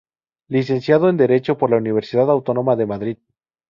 [0.47, 3.17] Licenciado en Derecho por la Universidad Autónoma de Madrid.